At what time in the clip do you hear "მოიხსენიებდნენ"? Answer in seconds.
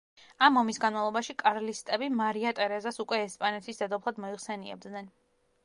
4.27-5.17